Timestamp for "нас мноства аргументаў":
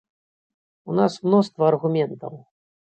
1.01-2.33